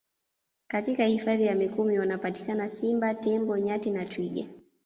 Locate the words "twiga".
4.05-4.43